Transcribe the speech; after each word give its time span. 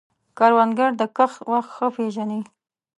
کروندګر 0.37 0.89
د 0.99 1.01
کښت 1.15 1.37
وخت 1.51 1.69
ښه 1.75 1.87
پېژني 1.95 2.41